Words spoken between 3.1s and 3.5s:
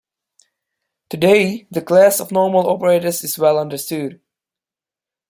is